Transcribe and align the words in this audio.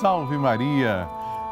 salve 0.00 0.36
Maria! 0.36 1.08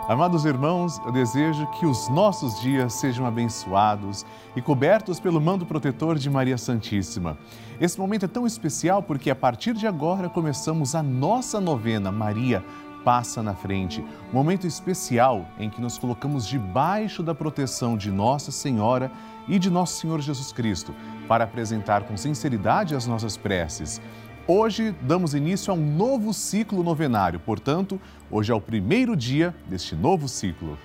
Amados 0.07 0.45
irmãos, 0.45 1.01
eu 1.07 1.11
desejo 1.11 1.67
que 1.69 1.87
os 1.87 2.11
nossos 2.11 2.61
dias 2.61 2.93
sejam 2.93 3.25
abençoados 3.25 4.27
e 4.55 4.61
cobertos 4.61 5.19
pelo 5.19 5.41
mando 5.41 5.65
protetor 5.65 6.19
de 6.19 6.29
Maria 6.29 6.59
Santíssima. 6.59 7.39
Esse 7.81 7.99
momento 7.99 8.27
é 8.27 8.29
tão 8.29 8.47
especial 8.47 9.03
porque 9.03 9.31
a 9.31 9.35
partir 9.35 9.73
de 9.73 9.87
agora 9.87 10.29
começamos 10.29 10.95
a 10.95 11.03
nossa 11.03 11.59
novena 11.59 12.13
Maria 12.13 12.63
passa 13.03 13.43
na 13.43 13.55
frente. 13.55 14.05
Momento 14.31 14.67
especial 14.67 15.47
em 15.59 15.71
que 15.71 15.81
nos 15.81 15.97
colocamos 15.97 16.47
debaixo 16.47 17.23
da 17.23 17.35
proteção 17.35 17.97
de 17.97 18.11
Nossa 18.11 18.53
Senhora 18.53 19.11
e 19.49 19.59
de 19.59 19.71
Nosso 19.71 20.01
Senhor 20.01 20.21
Jesus 20.21 20.53
Cristo 20.53 20.95
para 21.27 21.45
apresentar 21.45 22.03
com 22.03 22.15
sinceridade 22.15 22.95
as 22.95 23.07
nossas 23.07 23.39
preces. 23.39 24.03
Hoje 24.47 24.95
damos 25.01 25.35
início 25.35 25.73
a 25.73 25.75
um 25.75 25.97
novo 25.97 26.35
ciclo 26.35 26.83
novenário, 26.83 27.41
portanto, 27.41 27.99
hoje 28.31 28.53
é 28.53 28.55
o 28.55 28.61
primeiro 28.61 29.17
dia 29.17 29.55
deste 29.67 29.97
novo 29.97 30.29
ciclo. 30.29 30.79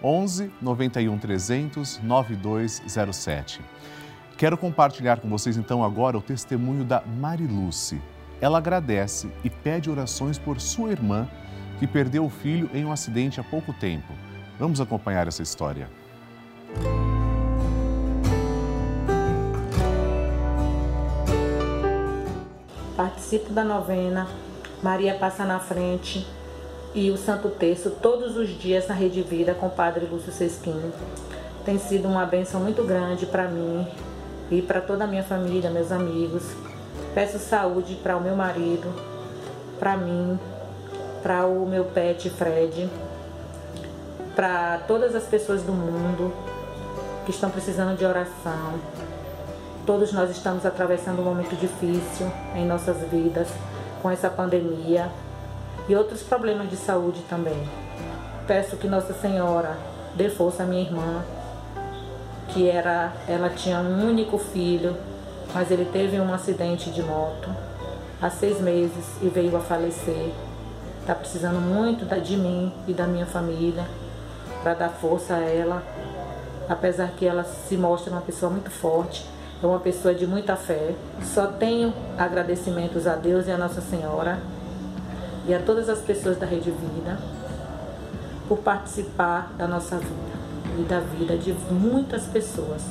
11 0.03 0.51
91 0.59 1.19
300 1.19 1.99
9207. 2.01 3.61
Quero 4.37 4.57
compartilhar 4.57 5.19
com 5.19 5.29
vocês 5.29 5.55
então 5.55 5.83
agora 5.83 6.17
o 6.17 6.21
testemunho 6.21 6.83
da 6.83 7.01
Mariluce. 7.01 8.01
Ela 8.41 8.57
agradece 8.57 9.31
e 9.43 9.49
pede 9.49 9.89
orações 9.89 10.39
por 10.39 10.59
sua 10.59 10.91
irmã 10.91 11.29
que 11.79 11.87
perdeu 11.87 12.25
o 12.25 12.29
filho 12.29 12.69
em 12.73 12.85
um 12.85 12.91
acidente 12.91 13.39
há 13.39 13.43
pouco 13.43 13.73
tempo. 13.73 14.13
Vamos 14.59 14.79
acompanhar 14.79 15.27
essa 15.27 15.43
história. 15.43 15.89
Participo 22.95 23.51
da 23.51 23.63
novena 23.63 24.27
Maria 24.81 25.15
Passa 25.15 25.43
na 25.43 25.59
Frente 25.59 26.25
e 26.93 27.11
o 27.11 27.17
Santo 27.17 27.49
Terço 27.49 27.89
todos 27.89 28.37
os 28.37 28.49
dias 28.49 28.87
na 28.87 28.95
Rede 28.95 29.21
Vida 29.21 29.53
com 29.53 29.67
o 29.67 29.69
Padre 29.69 30.05
Lúcio 30.05 30.31
Sesquini. 30.31 30.93
Tem 31.65 31.77
sido 31.77 32.07
uma 32.07 32.25
benção 32.25 32.61
muito 32.61 32.83
grande 32.83 33.25
para 33.25 33.49
mim 33.49 33.85
e 34.49 34.61
para 34.61 34.79
toda 34.79 35.03
a 35.03 35.07
minha 35.07 35.23
família, 35.23 35.69
meus 35.69 35.91
amigos. 35.91 36.43
Peço 37.13 37.37
saúde 37.39 37.95
para 37.95 38.15
o 38.15 38.21
meu 38.21 38.35
marido, 38.35 38.93
para 39.79 39.97
mim, 39.97 40.39
para 41.25 41.47
o 41.47 41.65
meu 41.65 41.85
pet 41.85 42.29
Fred, 42.29 42.87
para 44.35 44.77
todas 44.87 45.15
as 45.15 45.23
pessoas 45.23 45.63
do 45.63 45.71
mundo 45.71 46.31
que 47.25 47.31
estão 47.31 47.49
precisando 47.49 47.97
de 47.97 48.05
oração. 48.05 48.75
Todos 49.87 50.13
nós 50.13 50.29
estamos 50.29 50.67
atravessando 50.67 51.23
um 51.23 51.25
momento 51.25 51.55
difícil 51.55 52.31
em 52.53 52.63
nossas 52.63 52.97
vidas 53.09 53.47
com 54.03 54.11
essa 54.11 54.29
pandemia 54.29 55.09
e 55.89 55.95
outros 55.95 56.21
problemas 56.21 56.69
de 56.69 56.75
saúde 56.75 57.25
também. 57.27 57.67
Peço 58.45 58.77
que 58.77 58.87
Nossa 58.87 59.15
Senhora 59.15 59.75
dê 60.13 60.29
força 60.29 60.61
à 60.61 60.65
minha 60.67 60.83
irmã, 60.83 61.23
que 62.49 62.69
era, 62.69 63.13
ela 63.27 63.49
tinha 63.49 63.79
um 63.79 64.07
único 64.07 64.37
filho, 64.37 64.95
mas 65.55 65.71
ele 65.71 65.85
teve 65.91 66.19
um 66.19 66.31
acidente 66.31 66.91
de 66.91 67.01
moto 67.01 67.49
há 68.21 68.29
seis 68.29 68.61
meses 68.61 69.05
e 69.23 69.27
veio 69.27 69.57
a 69.57 69.59
falecer 69.59 70.31
está 71.05 71.13
precisando 71.13 71.61
muito 71.61 72.03
de 72.19 72.35
mim 72.35 72.73
e 72.87 72.93
da 72.93 73.05
minha 73.05 73.27
família 73.27 73.85
para 74.63 74.73
dar 74.73 74.89
força 74.89 75.35
a 75.35 75.39
ela, 75.39 75.83
apesar 76.67 77.11
que 77.11 77.27
ela 77.27 77.43
se 77.43 77.77
mostra 77.77 78.11
uma 78.11 78.21
pessoa 78.21 78.51
muito 78.51 78.71
forte, 78.71 79.23
é 79.61 79.67
uma 79.67 79.79
pessoa 79.79 80.15
de 80.15 80.25
muita 80.25 80.55
fé. 80.55 80.95
Só 81.21 81.45
tenho 81.45 81.93
agradecimentos 82.17 83.05
a 83.05 83.15
Deus 83.15 83.45
e 83.45 83.51
a 83.51 83.57
Nossa 83.57 83.81
Senhora 83.81 84.39
e 85.47 85.53
a 85.53 85.59
todas 85.59 85.89
as 85.89 85.99
pessoas 85.99 86.39
da 86.39 86.45
Rede 86.47 86.71
Vida 86.71 87.19
por 88.47 88.57
participar 88.57 89.53
da 89.55 89.67
nossa 89.67 89.97
vida 89.97 90.35
e 90.79 90.83
da 90.83 90.99
vida 91.01 91.37
de 91.37 91.53
muitas 91.71 92.23
pessoas. 92.23 92.81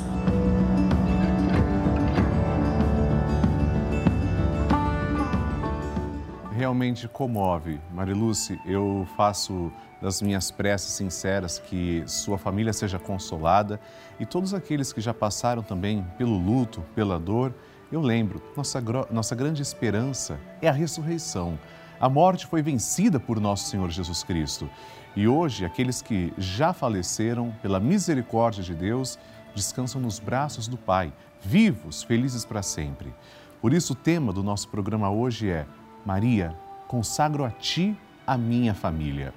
Realmente 6.64 7.06
comove. 7.06 7.78
Mariluce, 7.92 8.58
eu 8.64 9.06
faço 9.18 9.70
das 10.00 10.22
minhas 10.22 10.50
preces 10.50 10.92
sinceras 10.92 11.58
que 11.58 12.02
sua 12.06 12.38
família 12.38 12.72
seja 12.72 12.98
consolada 12.98 13.78
e 14.18 14.24
todos 14.24 14.54
aqueles 14.54 14.90
que 14.90 14.98
já 14.98 15.12
passaram 15.12 15.62
também 15.62 16.02
pelo 16.16 16.38
luto, 16.38 16.82
pela 16.94 17.18
dor, 17.18 17.54
eu 17.92 18.00
lembro, 18.00 18.42
nossa, 18.56 18.82
nossa 19.10 19.34
grande 19.34 19.60
esperança 19.60 20.40
é 20.62 20.68
a 20.68 20.72
ressurreição. 20.72 21.58
A 22.00 22.08
morte 22.08 22.46
foi 22.46 22.62
vencida 22.62 23.20
por 23.20 23.38
nosso 23.38 23.68
Senhor 23.68 23.90
Jesus 23.90 24.22
Cristo. 24.24 24.68
E 25.14 25.28
hoje, 25.28 25.66
aqueles 25.66 26.00
que 26.00 26.32
já 26.38 26.72
faleceram, 26.72 27.54
pela 27.60 27.78
misericórdia 27.78 28.64
de 28.64 28.74
Deus, 28.74 29.18
descansam 29.54 30.00
nos 30.00 30.18
braços 30.18 30.66
do 30.66 30.78
Pai, 30.78 31.12
vivos, 31.42 32.02
felizes 32.02 32.42
para 32.42 32.62
sempre. 32.62 33.14
Por 33.60 33.74
isso, 33.74 33.92
o 33.92 33.96
tema 33.96 34.32
do 34.32 34.42
nosso 34.42 34.68
programa 34.68 35.10
hoje 35.10 35.50
é 35.50 35.66
Maria, 36.04 36.54
consagro 36.86 37.44
a 37.44 37.50
ti 37.50 37.96
a 38.26 38.36
minha 38.36 38.74
família. 38.74 39.32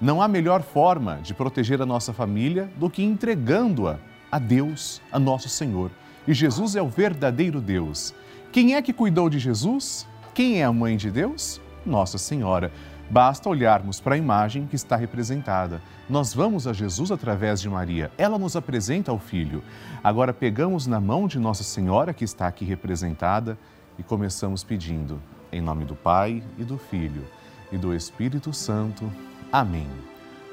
Não 0.00 0.20
há 0.20 0.28
melhor 0.28 0.62
forma 0.62 1.20
de 1.22 1.32
proteger 1.32 1.80
a 1.80 1.86
nossa 1.86 2.12
família 2.12 2.68
do 2.76 2.90
que 2.90 3.02
entregando-a 3.02 3.98
a 4.30 4.38
Deus, 4.38 5.00
a 5.12 5.18
nosso 5.18 5.48
Senhor. 5.48 5.90
E 6.26 6.34
Jesus 6.34 6.74
é 6.74 6.82
o 6.82 6.88
verdadeiro 6.88 7.60
Deus. 7.60 8.14
Quem 8.50 8.74
é 8.74 8.82
que 8.82 8.92
cuidou 8.92 9.30
de 9.30 9.38
Jesus? 9.38 10.06
Quem 10.34 10.60
é 10.60 10.64
a 10.64 10.72
mãe 10.72 10.96
de 10.96 11.10
Deus? 11.10 11.60
Nossa 11.86 12.18
Senhora. 12.18 12.72
Basta 13.08 13.48
olharmos 13.48 14.00
para 14.00 14.14
a 14.14 14.18
imagem 14.18 14.66
que 14.66 14.74
está 14.74 14.96
representada. 14.96 15.80
Nós 16.08 16.34
vamos 16.34 16.66
a 16.66 16.72
Jesus 16.72 17.12
através 17.12 17.60
de 17.60 17.68
Maria. 17.68 18.10
Ela 18.16 18.38
nos 18.38 18.56
apresenta 18.56 19.10
ao 19.10 19.18
Filho. 19.18 19.62
Agora 20.02 20.32
pegamos 20.32 20.86
na 20.86 20.98
mão 20.98 21.28
de 21.28 21.38
Nossa 21.38 21.62
Senhora, 21.62 22.14
que 22.14 22.24
está 22.24 22.46
aqui 22.46 22.64
representada, 22.64 23.58
e 23.98 24.02
começamos 24.02 24.64
pedindo: 24.64 25.20
em 25.54 25.60
nome 25.60 25.84
do 25.84 25.94
Pai 25.94 26.42
e 26.58 26.64
do 26.64 26.76
Filho 26.76 27.24
e 27.70 27.78
do 27.78 27.94
Espírito 27.94 28.52
Santo. 28.52 29.10
Amém. 29.52 29.88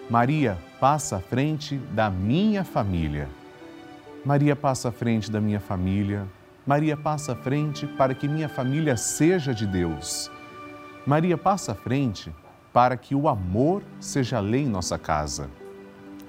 Maria 0.07 0.57
passa 0.79 1.17
à 1.17 1.19
frente 1.19 1.77
da 1.77 2.09
minha 2.09 2.63
família. 2.63 3.27
Maria 4.23 4.55
passa 4.55 4.89
à 4.89 4.91
frente 4.91 5.31
da 5.31 5.41
minha 5.41 5.59
família. 5.59 6.27
Maria 6.67 6.95
passa 6.95 7.33
à 7.33 7.35
frente 7.35 7.87
para 7.87 8.13
que 8.13 8.27
minha 8.27 8.47
família 8.47 8.95
seja 8.95 9.53
de 9.55 9.65
Deus. 9.65 10.29
Maria 11.05 11.37
passa 11.37 11.71
à 11.71 11.75
frente 11.75 12.31
para 12.71 12.95
que 12.95 13.15
o 13.15 13.27
amor 13.27 13.81
seja 13.99 14.39
lei 14.39 14.61
em 14.61 14.69
nossa 14.69 14.99
casa. 14.99 15.49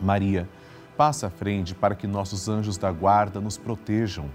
Maria 0.01 0.49
passa 0.97 1.27
à 1.27 1.31
frente 1.31 1.75
para 1.75 1.95
que 1.95 2.07
nossos 2.07 2.49
anjos 2.49 2.79
da 2.79 2.91
guarda 2.91 3.39
nos 3.39 3.59
protejam. 3.59 4.31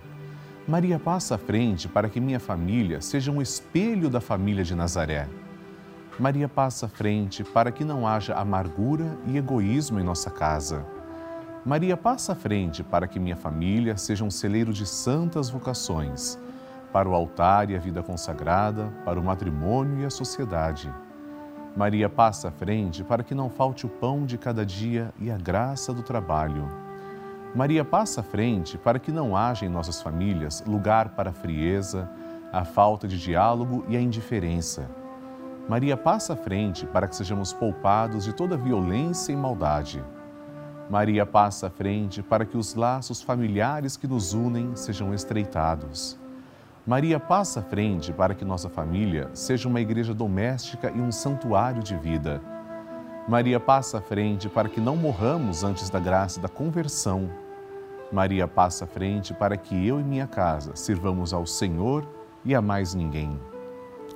Maria 0.67 0.99
passa 0.99 1.35
à 1.35 1.37
frente 1.37 1.87
para 1.87 2.09
que 2.09 2.19
minha 2.19 2.41
família 2.41 2.99
seja 2.99 3.31
um 3.31 3.41
espelho 3.41 4.09
da 4.09 4.19
família 4.19 4.65
de 4.65 4.75
Nazaré. 4.75 5.25
Maria 6.19 6.49
passa 6.49 6.87
à 6.87 6.89
frente 6.89 7.41
para 7.41 7.71
que 7.71 7.85
não 7.85 8.05
haja 8.05 8.35
amargura 8.35 9.17
e 9.25 9.37
egoísmo 9.37 9.97
em 9.97 10.03
nossa 10.03 10.29
casa. 10.29 10.85
Maria 11.65 11.95
passa 11.95 12.33
à 12.33 12.35
frente 12.35 12.83
para 12.83 13.07
que 13.07 13.17
minha 13.17 13.37
família 13.37 13.95
seja 13.95 14.25
um 14.25 14.29
celeiro 14.29 14.73
de 14.73 14.85
santas 14.85 15.49
vocações, 15.49 16.37
para 16.91 17.07
o 17.07 17.15
altar 17.15 17.69
e 17.69 17.75
a 17.77 17.79
vida 17.79 18.03
consagrada, 18.03 18.91
para 19.05 19.17
o 19.17 19.23
matrimônio 19.23 20.01
e 20.01 20.05
a 20.05 20.09
sociedade. 20.09 20.93
Maria 21.77 22.09
passa 22.09 22.49
à 22.49 22.51
frente 22.51 23.05
para 23.05 23.23
que 23.23 23.33
não 23.33 23.49
falte 23.49 23.85
o 23.85 23.89
pão 23.89 24.25
de 24.25 24.37
cada 24.37 24.65
dia 24.65 25.13
e 25.17 25.31
a 25.31 25.37
graça 25.37 25.93
do 25.93 26.03
trabalho. 26.03 26.86
Maria 27.55 27.83
passa 27.83 28.21
à 28.21 28.23
frente 28.23 28.77
para 28.77 28.99
que 28.99 29.11
não 29.11 29.35
haja 29.35 29.65
em 29.65 29.69
nossas 29.69 30.01
famílias 30.01 30.63
lugar 30.67 31.09
para 31.09 31.29
a 31.29 31.33
frieza, 31.33 32.09
a 32.51 32.63
falta 32.63 33.07
de 33.07 33.19
diálogo 33.19 33.85
e 33.87 33.95
a 33.95 34.01
indiferença. 34.01 34.89
Maria 35.67 35.97
passa 35.97 36.33
à 36.33 36.35
frente 36.35 36.85
para 36.85 37.07
que 37.07 37.15
sejamos 37.15 37.51
poupados 37.51 38.23
de 38.23 38.33
toda 38.33 38.55
violência 38.55 39.31
e 39.31 39.35
maldade. 39.35 40.03
Maria 40.89 41.25
passa 41.25 41.67
à 41.67 41.69
frente 41.69 42.21
para 42.21 42.45
que 42.45 42.57
os 42.57 42.73
laços 42.75 43.21
familiares 43.21 43.97
que 43.97 44.07
nos 44.07 44.33
unem 44.33 44.75
sejam 44.75 45.13
estreitados. 45.13 46.17
Maria 46.85 47.19
passa 47.19 47.59
à 47.59 47.63
frente 47.63 48.13
para 48.13 48.33
que 48.33 48.45
nossa 48.45 48.69
família 48.69 49.29
seja 49.33 49.67
uma 49.67 49.81
igreja 49.81 50.13
doméstica 50.13 50.89
e 50.95 51.01
um 51.01 51.11
santuário 51.11 51.83
de 51.83 51.97
vida. 51.97 52.41
Maria 53.27 53.59
passa 53.59 53.97
à 53.97 54.01
frente 54.01 54.47
para 54.47 54.69
que 54.69 54.79
não 54.79 54.95
morramos 54.95 55.61
antes 55.61 55.89
da 55.89 55.99
graça 55.99 56.39
da 56.39 56.47
conversão. 56.47 57.29
Maria 58.09 58.47
passa 58.47 58.85
à 58.85 58.87
frente 58.87 59.33
para 59.33 59.57
que 59.57 59.85
eu 59.85 59.99
e 59.99 60.03
minha 60.03 60.25
casa 60.25 60.77
sirvamos 60.77 61.33
ao 61.33 61.45
Senhor 61.45 62.07
e 62.45 62.55
a 62.55 62.61
mais 62.61 62.93
ninguém. 62.93 63.37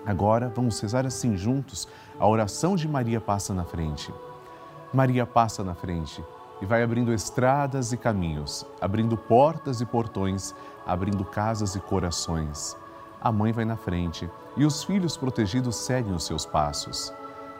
Agora 0.05 0.47
vamos 0.55 0.79
rezar 0.79 1.05
assim 1.05 1.35
juntos 1.35 1.89
a 2.17 2.25
oração 2.25 2.73
de 2.77 2.87
Maria 2.87 3.19
passa 3.19 3.53
na 3.53 3.65
frente. 3.65 4.13
Maria 4.93 5.25
passa 5.25 5.61
na 5.61 5.75
frente 5.75 6.23
e 6.61 6.65
vai 6.65 6.81
abrindo 6.81 7.13
estradas 7.13 7.91
e 7.91 7.97
caminhos, 7.97 8.65
abrindo 8.79 9.17
portas 9.17 9.81
e 9.81 9.85
portões, 9.85 10.55
abrindo 10.87 11.25
casas 11.25 11.75
e 11.75 11.81
corações. 11.81 12.77
A 13.19 13.29
mãe 13.29 13.51
vai 13.51 13.65
na 13.65 13.75
frente 13.75 14.29
e 14.55 14.63
os 14.63 14.85
filhos 14.85 15.17
protegidos 15.17 15.75
seguem 15.75 16.13
os 16.13 16.23
seus 16.23 16.45
passos. 16.45 17.13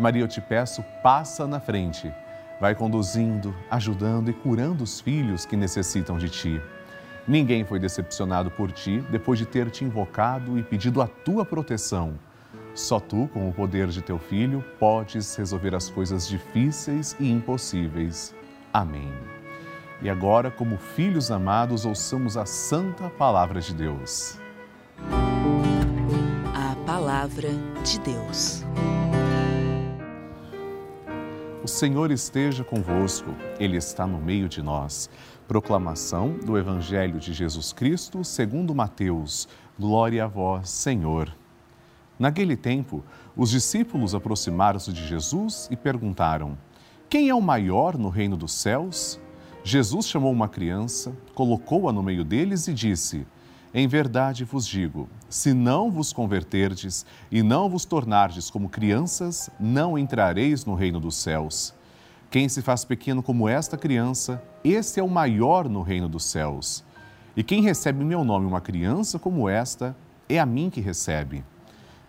Maria, 0.00 0.22
eu 0.22 0.28
te 0.28 0.40
peço, 0.40 0.82
passa 1.02 1.46
na 1.46 1.60
frente. 1.60 2.12
Vai 2.58 2.74
conduzindo, 2.74 3.54
ajudando 3.70 4.30
e 4.30 4.32
curando 4.32 4.82
os 4.82 5.00
filhos 5.00 5.44
que 5.44 5.56
necessitam 5.56 6.16
de 6.16 6.28
ti. 6.28 6.60
Ninguém 7.28 7.64
foi 7.64 7.78
decepcionado 7.78 8.50
por 8.50 8.72
ti 8.72 9.04
depois 9.10 9.38
de 9.38 9.46
ter 9.46 9.70
te 9.70 9.84
invocado 9.84 10.58
e 10.58 10.62
pedido 10.62 11.02
a 11.02 11.06
tua 11.06 11.44
proteção. 11.44 12.18
Só 12.74 12.98
tu, 12.98 13.28
com 13.32 13.48
o 13.48 13.52
poder 13.52 13.88
de 13.88 14.00
teu 14.00 14.18
filho, 14.18 14.64
podes 14.78 15.36
resolver 15.36 15.74
as 15.74 15.90
coisas 15.90 16.26
difíceis 16.26 17.14
e 17.20 17.30
impossíveis. 17.30 18.34
Amém. 18.72 19.12
E 20.00 20.08
agora, 20.08 20.50
como 20.50 20.78
filhos 20.78 21.30
amados, 21.30 21.84
ouçamos 21.84 22.38
a 22.38 22.46
santa 22.46 23.10
palavra 23.10 23.60
de 23.60 23.74
Deus. 23.74 24.38
A 26.54 26.74
palavra 26.86 27.50
de 27.84 28.00
Deus. 28.00 28.64
O 31.62 31.68
Senhor 31.68 32.10
esteja 32.10 32.64
convosco, 32.64 33.34
Ele 33.58 33.76
está 33.76 34.06
no 34.06 34.18
meio 34.18 34.48
de 34.48 34.62
nós. 34.62 35.10
Proclamação 35.46 36.38
do 36.38 36.56
Evangelho 36.56 37.20
de 37.20 37.34
Jesus 37.34 37.70
Cristo 37.70 38.24
segundo 38.24 38.74
Mateus. 38.74 39.46
Glória 39.78 40.24
a 40.24 40.26
vós, 40.26 40.70
Senhor. 40.70 41.30
Naquele 42.18 42.56
tempo, 42.56 43.04
os 43.36 43.50
discípulos 43.50 44.14
aproximaram-se 44.14 44.90
de 44.90 45.06
Jesus 45.06 45.68
e 45.70 45.76
perguntaram: 45.76 46.56
Quem 47.10 47.28
é 47.28 47.34
o 47.34 47.42
maior 47.42 47.98
no 47.98 48.08
reino 48.08 48.38
dos 48.38 48.52
céus? 48.52 49.20
Jesus 49.62 50.06
chamou 50.08 50.32
uma 50.32 50.48
criança, 50.48 51.12
colocou-a 51.34 51.92
no 51.92 52.02
meio 52.02 52.24
deles 52.24 52.68
e 52.68 52.72
disse: 52.72 53.26
Em 53.72 53.86
verdade 53.86 54.44
vos 54.44 54.66
digo, 54.66 55.08
se 55.28 55.54
não 55.54 55.92
vos 55.92 56.12
converterdes 56.12 57.06
e 57.30 57.40
não 57.40 57.70
vos 57.70 57.84
tornardes 57.84 58.50
como 58.50 58.68
crianças, 58.68 59.48
não 59.60 59.96
entrareis 59.96 60.64
no 60.64 60.74
reino 60.74 60.98
dos 60.98 61.14
céus. 61.14 61.72
Quem 62.32 62.48
se 62.48 62.62
faz 62.62 62.84
pequeno 62.84 63.22
como 63.22 63.48
esta 63.48 63.76
criança, 63.76 64.42
esse 64.64 64.98
é 64.98 65.02
o 65.02 65.08
maior 65.08 65.68
no 65.68 65.82
reino 65.82 66.08
dos 66.08 66.24
céus. 66.24 66.84
E 67.36 67.44
quem 67.44 67.62
recebe 67.62 68.02
em 68.02 68.06
meu 68.06 68.24
nome 68.24 68.44
uma 68.44 68.60
criança 68.60 69.20
como 69.20 69.48
esta, 69.48 69.96
é 70.28 70.40
a 70.40 70.46
mim 70.46 70.68
que 70.68 70.80
recebe. 70.80 71.44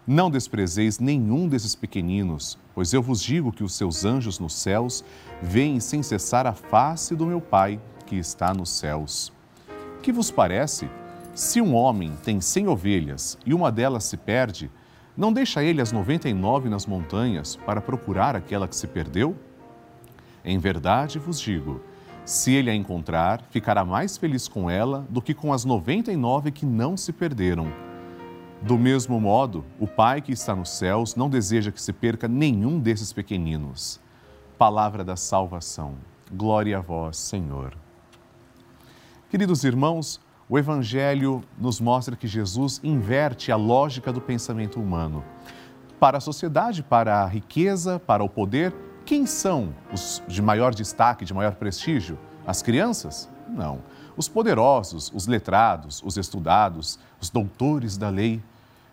Não 0.06 0.32
desprezeis 0.32 0.98
nenhum 0.98 1.48
desses 1.48 1.76
pequeninos, 1.76 2.58
pois 2.74 2.92
eu 2.92 3.04
vos 3.04 3.22
digo 3.22 3.52
que 3.52 3.64
os 3.64 3.74
seus 3.74 4.04
anjos 4.04 4.40
nos 4.40 4.56
céus 4.56 5.06
veem 5.44 5.80
sem 5.80 6.02
cessar 6.02 6.48
a 6.48 6.54
face 6.54 7.16
do 7.16 7.28
meu 7.28 7.40
Pai 7.40 7.80
que 8.08 8.16
está 8.16 8.52
nos 8.52 8.72
céus. 8.72 9.32
Que 10.02 10.12
vos 10.12 10.32
parece? 10.32 10.90
Se 11.34 11.62
um 11.62 11.74
homem 11.74 12.14
tem 12.24 12.42
cem 12.42 12.68
ovelhas 12.68 13.38
e 13.46 13.54
uma 13.54 13.72
delas 13.72 14.04
se 14.04 14.18
perde, 14.18 14.70
não 15.16 15.32
deixa 15.32 15.64
ele 15.64 15.82
as 15.82 15.92
noventa 15.92 16.28
e 16.28 16.34
nove 16.34 16.68
nas 16.68 16.86
montanhas 16.86 17.56
para 17.56 17.80
procurar 17.80 18.36
aquela 18.36 18.68
que 18.68 18.76
se 18.76 18.86
perdeu? 18.88 19.36
Em 20.44 20.58
verdade 20.58 21.20
vos 21.20 21.40
digo, 21.40 21.82
se 22.26 22.54
ele 22.54 22.70
a 22.70 22.76
encontrar, 22.76 23.44
ficará 23.50 23.86
mais 23.86 24.18
feliz 24.18 24.48
com 24.48 24.70
ela 24.70 25.06
do 25.10 25.22
que 25.22 25.34
com 25.34 25.54
as 25.54 25.64
noventa 25.64 26.12
e 26.12 26.18
nove 26.18 26.52
que 26.52 26.66
não 26.66 26.98
se 26.98 27.14
perderam. 27.14 27.72
Do 28.62 28.78
mesmo 28.78 29.20
modo, 29.20 29.64
o 29.80 29.88
Pai 29.88 30.22
que 30.22 30.34
está 30.34 30.54
nos 30.54 30.70
céus 30.70 31.16
não 31.16 31.30
deseja 31.30 31.72
que 31.72 31.82
se 31.82 31.94
perca 31.94 32.28
nenhum 32.28 32.78
desses 32.78 33.14
pequeninos. 33.14 34.00
Palavra 34.58 35.04
da 35.04 35.16
salvação. 35.16 35.96
Glória 36.32 36.78
a 36.78 36.82
vós, 36.82 37.18
Senhor. 37.18 37.74
Queridos 39.30 39.64
irmãos, 39.64 40.20
o 40.52 40.60
Evangelho 40.60 41.42
nos 41.58 41.80
mostra 41.80 42.14
que 42.14 42.28
Jesus 42.28 42.82
inverte 42.84 43.54
a 43.54 43.56
lógica 43.56 44.12
do 44.12 44.20
pensamento 44.20 44.82
humano. 44.82 45.24
Para 45.98 46.18
a 46.18 46.20
sociedade, 46.20 46.84
para 46.84 47.24
a 47.24 47.26
riqueza, 47.26 48.02
para 48.06 48.22
o 48.22 48.28
poder, 48.28 48.76
quem 49.06 49.26
são 49.26 49.74
os 49.94 50.22
de 50.28 50.42
maior 50.42 50.74
destaque, 50.74 51.24
de 51.24 51.34
maior 51.34 51.56
prestígio? 51.56 52.20
As 52.46 52.62
crianças? 52.62 53.30
Não. 53.48 53.80
Os 54.18 54.28
poderosos, 54.28 55.10
os 55.16 55.26
letrados, 55.26 56.04
os 56.04 56.18
estudados, 56.18 57.00
os 57.22 57.30
doutores 57.30 57.96
da 57.96 58.10
lei. 58.10 58.44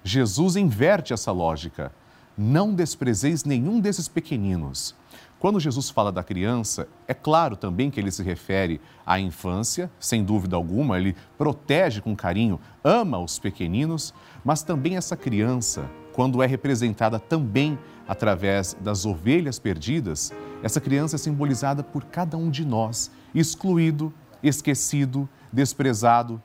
Jesus 0.04 0.54
inverte 0.54 1.12
essa 1.12 1.32
lógica. 1.32 1.90
Não 2.36 2.72
desprezeis 2.72 3.42
nenhum 3.42 3.80
desses 3.80 4.06
pequeninos. 4.06 4.94
Quando 5.38 5.60
Jesus 5.60 5.88
fala 5.88 6.10
da 6.10 6.24
criança, 6.24 6.88
é 7.06 7.14
claro 7.14 7.56
também 7.56 7.90
que 7.90 8.00
ele 8.00 8.10
se 8.10 8.24
refere 8.24 8.80
à 9.06 9.20
infância, 9.20 9.88
sem 10.00 10.24
dúvida 10.24 10.56
alguma, 10.56 10.98
ele 10.98 11.14
protege 11.36 12.00
com 12.00 12.16
carinho, 12.16 12.58
ama 12.82 13.18
os 13.20 13.38
pequeninos, 13.38 14.12
mas 14.44 14.64
também 14.64 14.96
essa 14.96 15.16
criança, 15.16 15.88
quando 16.12 16.42
é 16.42 16.46
representada 16.46 17.20
também 17.20 17.78
através 18.08 18.76
das 18.80 19.06
ovelhas 19.06 19.60
perdidas, 19.60 20.32
essa 20.60 20.80
criança 20.80 21.14
é 21.14 21.18
simbolizada 21.18 21.84
por 21.84 22.04
cada 22.06 22.36
um 22.36 22.50
de 22.50 22.64
nós, 22.64 23.08
excluído, 23.32 24.12
esquecido, 24.42 25.28
desprezado, 25.52 26.42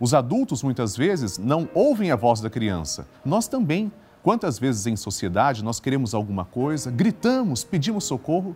os 0.00 0.14
adultos 0.14 0.62
muitas 0.62 0.96
vezes 0.96 1.36
não 1.36 1.68
ouvem 1.74 2.10
a 2.10 2.16
voz 2.16 2.40
da 2.40 2.48
criança. 2.48 3.06
Nós 3.22 3.46
também. 3.46 3.92
Quantas 4.22 4.58
vezes 4.58 4.86
em 4.86 4.96
sociedade 4.96 5.64
nós 5.64 5.80
queremos 5.80 6.14
alguma 6.14 6.44
coisa, 6.44 6.90
gritamos, 6.90 7.64
pedimos 7.64 8.04
socorro 8.04 8.54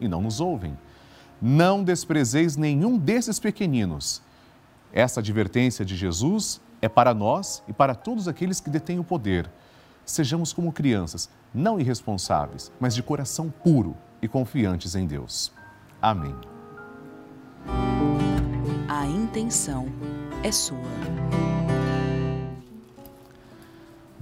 e 0.00 0.08
não 0.08 0.22
nos 0.22 0.40
ouvem? 0.40 0.76
Não 1.40 1.84
desprezeis 1.84 2.56
nenhum 2.56 2.96
desses 2.96 3.38
pequeninos. 3.38 4.22
Essa 4.92 5.20
advertência 5.20 5.84
de 5.84 5.96
Jesus 5.96 6.60
é 6.80 6.88
para 6.88 7.12
nós 7.12 7.62
e 7.68 7.72
para 7.72 7.94
todos 7.94 8.26
aqueles 8.26 8.60
que 8.60 8.70
detêm 8.70 8.98
o 8.98 9.04
poder. 9.04 9.50
Sejamos 10.04 10.52
como 10.52 10.72
crianças, 10.72 11.28
não 11.54 11.78
irresponsáveis, 11.78 12.72
mas 12.80 12.94
de 12.94 13.02
coração 13.02 13.50
puro 13.62 13.96
e 14.20 14.28
confiantes 14.28 14.94
em 14.94 15.06
Deus. 15.06 15.52
Amém. 16.00 16.34
A 18.88 19.06
intenção 19.06 19.86
é 20.42 20.50
sua. 20.50 21.51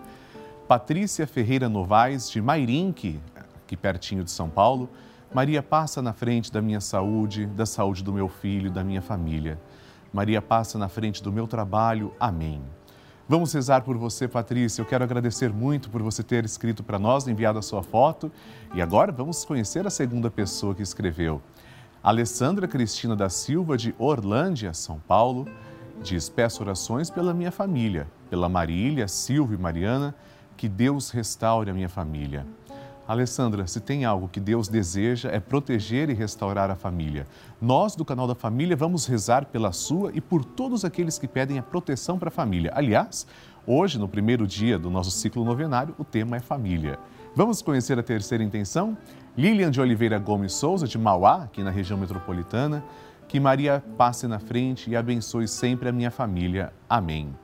Patrícia 0.68 1.26
Ferreira 1.26 1.66
Novaes, 1.68 2.30
de 2.30 2.42
Mairinque, 2.42 3.18
aqui 3.70 3.76
pertinho 3.76 4.24
de 4.24 4.30
São 4.32 4.50
Paulo. 4.50 4.88
Maria 5.32 5.62
passa 5.62 6.02
na 6.02 6.12
frente 6.12 6.50
da 6.50 6.60
minha 6.60 6.80
saúde, 6.80 7.46
da 7.46 7.64
saúde 7.64 8.02
do 8.02 8.12
meu 8.12 8.28
filho, 8.28 8.68
da 8.68 8.82
minha 8.82 9.00
família. 9.00 9.60
Maria 10.12 10.42
passa 10.42 10.76
na 10.76 10.88
frente 10.88 11.22
do 11.22 11.32
meu 11.32 11.46
trabalho. 11.46 12.12
Amém. 12.18 12.60
Vamos 13.28 13.52
rezar 13.52 13.82
por 13.82 13.96
você, 13.96 14.26
Patrícia. 14.26 14.82
Eu 14.82 14.86
quero 14.86 15.04
agradecer 15.04 15.52
muito 15.52 15.88
por 15.88 16.02
você 16.02 16.20
ter 16.20 16.44
escrito 16.44 16.82
para 16.82 16.98
nós, 16.98 17.28
enviado 17.28 17.60
a 17.60 17.62
sua 17.62 17.80
foto. 17.80 18.32
E 18.74 18.82
agora 18.82 19.12
vamos 19.12 19.44
conhecer 19.44 19.86
a 19.86 19.90
segunda 19.90 20.28
pessoa 20.28 20.74
que 20.74 20.82
escreveu. 20.82 21.40
Alessandra 22.02 22.66
Cristina 22.66 23.14
da 23.14 23.28
Silva, 23.28 23.76
de 23.76 23.94
Orlândia, 23.98 24.74
São 24.74 24.98
Paulo, 24.98 25.46
diz: 26.02 26.28
Peço 26.28 26.60
orações 26.64 27.08
pela 27.08 27.32
minha 27.32 27.52
família, 27.52 28.08
pela 28.28 28.48
Marília, 28.48 29.06
Silvia 29.06 29.56
e 29.56 29.60
Mariana, 29.60 30.12
que 30.56 30.68
Deus 30.68 31.10
restaure 31.10 31.70
a 31.70 31.74
minha 31.74 31.88
família. 31.88 32.44
Alessandra, 33.10 33.66
se 33.66 33.80
tem 33.80 34.04
algo 34.04 34.28
que 34.28 34.38
Deus 34.38 34.68
deseja 34.68 35.30
é 35.30 35.40
proteger 35.40 36.08
e 36.10 36.14
restaurar 36.14 36.70
a 36.70 36.76
família. 36.76 37.26
Nós, 37.60 37.96
do 37.96 38.04
canal 38.04 38.24
da 38.24 38.36
Família, 38.36 38.76
vamos 38.76 39.04
rezar 39.04 39.46
pela 39.46 39.72
sua 39.72 40.12
e 40.14 40.20
por 40.20 40.44
todos 40.44 40.84
aqueles 40.84 41.18
que 41.18 41.26
pedem 41.26 41.58
a 41.58 41.62
proteção 41.62 42.20
para 42.20 42.28
a 42.28 42.30
família. 42.30 42.70
Aliás, 42.72 43.26
hoje, 43.66 43.98
no 43.98 44.06
primeiro 44.06 44.46
dia 44.46 44.78
do 44.78 44.88
nosso 44.88 45.10
ciclo 45.10 45.44
novenário, 45.44 45.92
o 45.98 46.04
tema 46.04 46.36
é 46.36 46.40
família. 46.40 47.00
Vamos 47.34 47.60
conhecer 47.60 47.98
a 47.98 48.02
terceira 48.04 48.44
intenção? 48.44 48.96
Lilian 49.36 49.72
de 49.72 49.80
Oliveira 49.80 50.16
Gomes 50.16 50.52
Souza, 50.52 50.86
de 50.86 50.96
Mauá, 50.96 51.42
aqui 51.42 51.64
na 51.64 51.70
região 51.70 51.98
metropolitana. 51.98 52.84
Que 53.26 53.40
Maria 53.40 53.82
passe 53.98 54.28
na 54.28 54.38
frente 54.38 54.88
e 54.88 54.94
abençoe 54.94 55.48
sempre 55.48 55.88
a 55.88 55.92
minha 55.92 56.12
família. 56.12 56.72
Amém 56.88 57.34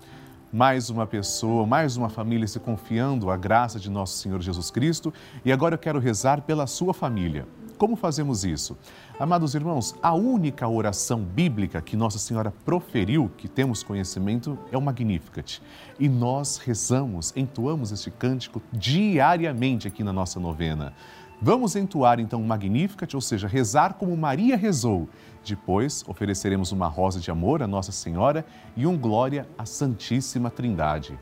mais 0.57 0.89
uma 0.89 1.07
pessoa, 1.07 1.67
mais 1.67 1.99
uma 1.99 2.09
família 2.09 2.49
se 2.49 2.59
confiando 2.59 3.31
à 3.31 3.37
graça 3.37 3.79
de 3.79 3.91
nosso 3.91 4.17
Senhor 4.17 4.41
Jesus 4.41 4.71
Cristo. 4.71 5.13
E 5.45 5.53
agora 5.53 5.75
eu 5.75 5.79
quero 5.79 5.99
rezar 5.99 6.41
pela 6.41 6.67
sua 6.67 6.95
família. 6.95 7.47
Como 7.77 7.95
fazemos 7.95 8.43
isso? 8.43 8.75
Amados 9.21 9.55
irmãos, 9.55 9.95
a 10.03 10.15
única 10.15 10.67
oração 10.67 11.21
bíblica 11.21 11.83
que 11.83 11.95
Nossa 11.95 12.19
Senhora 12.19 12.51
proferiu, 12.65 13.31
que 13.37 13.49
temos 13.49 13.83
conhecimento, 13.83 14.59
é 14.73 14.79
o 14.79 14.81
Magnificat. 14.81 15.61
E 16.01 16.09
nós 16.09 16.57
rezamos, 16.57 17.35
entoamos 17.37 17.93
este 17.93 18.11
cântico 18.11 18.63
diariamente 18.73 19.87
aqui 19.87 20.03
na 20.03 20.13
nossa 20.13 20.41
novena. 20.41 20.95
Vamos 21.41 21.77
entoar 21.77 22.19
então 22.19 22.41
o 22.41 22.47
Magnificat, 22.47 23.15
ou 23.15 23.21
seja, 23.21 23.47
rezar 23.47 23.95
como 23.95 24.17
Maria 24.17 24.57
rezou. 24.57 25.09
Depois, 25.45 26.03
ofereceremos 26.09 26.73
uma 26.73 26.89
rosa 26.89 27.21
de 27.21 27.31
amor 27.31 27.63
à 27.63 27.67
Nossa 27.67 27.93
Senhora 27.93 28.45
e 28.75 28.87
um 28.87 28.97
glória 28.97 29.47
à 29.59 29.67
Santíssima 29.67 30.51
Trindade. 30.51 31.19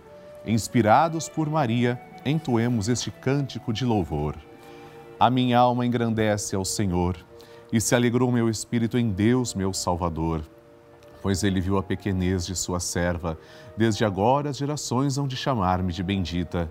Inspirados 0.47 1.28
por 1.28 1.50
Maria, 1.50 2.00
entoemos 2.25 2.88
este 2.88 3.11
cântico 3.11 3.73
de 3.73 3.85
louvor. 3.85 4.37
A 5.18 5.28
minha 5.30 5.59
alma 5.59 5.85
engrandece 5.85 6.54
ao 6.54 6.64
Senhor 6.64 7.16
e 7.73 7.80
se 7.80 7.94
alegrou 7.94 8.30
meu 8.30 8.49
espírito 8.49 8.97
em 8.97 9.11
Deus, 9.11 9.52
meu 9.52 9.73
Salvador, 9.73 10.42
pois 11.21 11.42
ele 11.42 11.61
viu 11.61 11.76
a 11.76 11.83
pequenez 11.83 12.47
de 12.47 12.54
sua 12.54 12.78
serva. 12.78 13.37
Desde 13.76 14.04
agora 14.04 14.50
as 14.50 14.56
gerações 14.56 15.18
hão 15.18 15.26
de 15.26 15.37
chamar-me 15.37 15.92
de 15.92 16.02
bendita. 16.02 16.71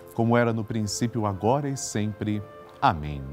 como 0.13 0.37
era 0.37 0.53
no 0.53 0.63
princípio, 0.63 1.25
agora 1.25 1.69
e 1.69 1.77
sempre. 1.77 2.41
Amém. 2.81 3.23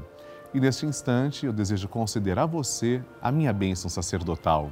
E 0.53 0.59
neste 0.59 0.85
instante 0.85 1.45
eu 1.45 1.53
desejo 1.53 1.87
conceder 1.87 2.39
a 2.39 2.45
você 2.45 3.01
a 3.21 3.31
minha 3.31 3.53
bênção 3.53 3.89
sacerdotal. 3.89 4.71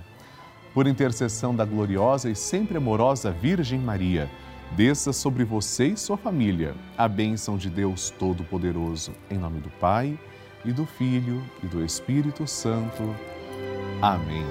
Por 0.74 0.88
intercessão 0.88 1.56
da 1.56 1.66
gloriosa 1.66 2.30
e 2.30 2.36
sempre 2.36 2.78
amorosa 2.78 3.32
Virgem 3.32 3.80
Maria, 3.80 4.30
desça 4.76 5.14
sobre 5.14 5.44
você 5.44 5.88
e 5.88 5.98
sua 5.98 6.18
família 6.18 6.76
a 6.98 7.08
bênção 7.08 7.58
de 7.58 7.70
Deus 7.70 8.10
Todo-Poderoso. 8.12 9.12
Em 9.30 9.38
nome 9.38 9.60
do 9.60 9.70
Pai, 9.80 10.20
e 10.66 10.72
do 10.72 10.86
Filho, 10.86 11.42
e 11.64 11.68
do 11.68 11.84
Espírito 11.84 12.46
Santo. 12.46 13.16
Amém. 14.02 14.46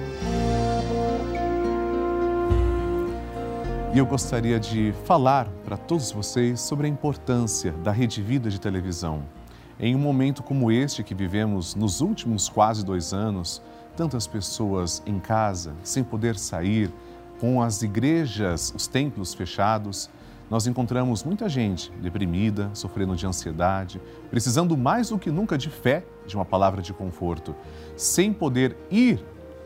E 3.93 3.99
eu 3.99 4.05
gostaria 4.05 4.59
de 4.59 4.93
falar 5.05 5.47
para 5.63 5.77
todos 5.77 6.11
vocês 6.11 6.59
sobre 6.59 6.87
a 6.87 6.89
importância 6.89 7.71
da 7.71 7.91
Rede 7.91 8.21
Vida 8.21 8.49
de 8.49 8.59
televisão. 8.59 9.23
Em 9.79 9.95
um 9.95 9.99
momento 9.99 10.43
como 10.43 10.69
este 10.69 11.03
que 11.03 11.15
vivemos 11.15 11.73
nos 11.73 12.01
últimos 12.01 12.49
quase 12.49 12.83
dois 12.83 13.13
anos, 13.13 13.61
tantas 13.95 14.27
pessoas 14.27 15.01
em 15.05 15.19
casa, 15.19 15.73
sem 15.83 16.03
poder 16.03 16.37
sair, 16.37 16.93
com 17.39 17.61
as 17.61 17.81
igrejas, 17.81 18.73
os 18.75 18.87
templos 18.87 19.33
fechados, 19.33 20.09
nós 20.49 20.67
encontramos 20.67 21.23
muita 21.23 21.47
gente 21.47 21.89
deprimida, 22.01 22.69
sofrendo 22.73 23.15
de 23.15 23.25
ansiedade, 23.25 24.01
precisando 24.29 24.77
mais 24.77 25.09
do 25.09 25.17
que 25.17 25.31
nunca 25.31 25.57
de 25.57 25.69
fé, 25.69 26.03
de 26.25 26.35
uma 26.35 26.45
palavra 26.45 26.81
de 26.81 26.93
conforto, 26.93 27.55
sem 27.95 28.33
poder 28.33 28.75
ir 28.91 29.23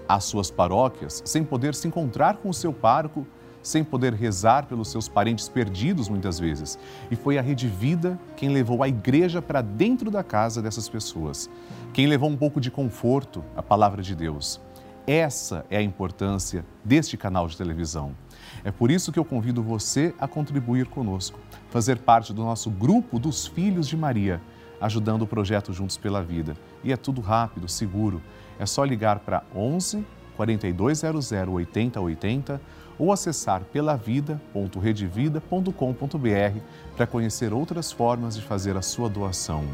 às 0.07 0.25
suas 0.25 0.51
paróquias, 0.51 1.23
sem 1.25 1.43
poder 1.43 1.73
se 1.73 1.87
encontrar 1.87 2.37
com 2.37 2.49
o 2.49 2.53
seu 2.53 2.71
pároco 2.71 3.25
sem 3.63 3.83
poder 3.83 4.13
rezar 4.13 4.65
pelos 4.65 4.89
seus 4.89 5.07
parentes 5.07 5.47
perdidos 5.47 6.09
muitas 6.09 6.39
vezes. 6.39 6.77
E 7.09 7.15
foi 7.15 7.37
a 7.37 7.41
Rede 7.41 7.67
Vida 7.67 8.19
quem 8.35 8.49
levou 8.49 8.83
a 8.83 8.87
igreja 8.87 9.41
para 9.41 9.61
dentro 9.61 10.09
da 10.09 10.23
casa 10.23 10.61
dessas 10.61 10.89
pessoas, 10.89 11.49
quem 11.93 12.07
levou 12.07 12.29
um 12.29 12.37
pouco 12.37 12.59
de 12.59 12.71
conforto 12.71 13.43
à 13.55 13.61
palavra 13.61 14.01
de 14.01 14.15
Deus. 14.15 14.59
Essa 15.05 15.65
é 15.69 15.77
a 15.77 15.81
importância 15.81 16.63
deste 16.83 17.17
canal 17.17 17.47
de 17.47 17.57
televisão. 17.57 18.15
É 18.63 18.71
por 18.71 18.91
isso 18.91 19.11
que 19.11 19.17
eu 19.17 19.25
convido 19.25 19.63
você 19.63 20.13
a 20.19 20.27
contribuir 20.27 20.85
conosco, 20.85 21.39
fazer 21.69 21.97
parte 21.97 22.31
do 22.31 22.43
nosso 22.43 22.69
grupo 22.69 23.17
dos 23.17 23.47
Filhos 23.47 23.87
de 23.87 23.97
Maria, 23.97 24.39
ajudando 24.79 25.23
o 25.23 25.27
projeto 25.27 25.73
Juntos 25.73 25.97
pela 25.97 26.21
Vida. 26.21 26.55
E 26.83 26.91
é 26.91 26.97
tudo 26.97 27.19
rápido, 27.19 27.67
seguro. 27.67 28.21
É 28.59 28.65
só 28.65 28.83
ligar 28.83 29.19
para 29.19 29.43
11 29.55 30.05
4200 30.35 31.31
8080 31.31 32.59
ou 32.97 33.11
acessar 33.11 33.61
pelavida.redevida.com.br 33.71 36.59
para 36.95 37.07
conhecer 37.07 37.53
outras 37.53 37.91
formas 37.91 38.35
de 38.35 38.41
fazer 38.41 38.75
a 38.77 38.81
sua 38.81 39.09
doação. 39.09 39.65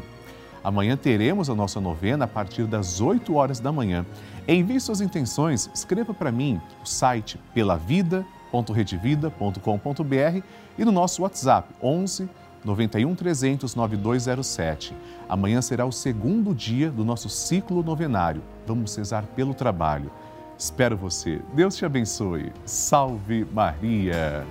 Amanhã 0.62 0.96
teremos 0.96 1.48
a 1.48 1.54
nossa 1.54 1.80
novena 1.80 2.24
a 2.24 2.28
partir 2.28 2.66
das 2.66 3.00
8 3.00 3.32
horas 3.34 3.60
da 3.60 3.70
manhã. 3.70 4.04
Envie 4.46 4.80
suas 4.80 5.00
intenções, 5.00 5.70
escreva 5.74 6.12
para 6.12 6.32
mim 6.32 6.60
o 6.82 6.86
site 6.86 7.40
pelavida.redevida.com.br 7.54 10.42
e 10.78 10.84
no 10.84 10.92
nosso 10.92 11.22
WhatsApp 11.22 11.72
11 11.82 12.28
91 12.64 13.14
300 13.14 13.74
9207. 13.74 14.94
Amanhã 15.28 15.62
será 15.62 15.86
o 15.86 15.92
segundo 15.92 16.54
dia 16.54 16.90
do 16.90 17.04
nosso 17.04 17.28
ciclo 17.28 17.82
novenário. 17.82 18.42
Vamos 18.66 18.90
cesar 18.90 19.24
pelo 19.36 19.54
trabalho. 19.54 20.10
Espero 20.58 20.96
você. 20.96 21.40
Deus 21.54 21.76
te 21.76 21.84
abençoe. 21.84 22.52
Salve 22.64 23.46
Maria! 23.52 24.44